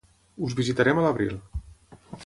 Us 0.47 0.55
visitarem 0.61 1.03
a 1.03 1.05
l'abril. 1.07 1.39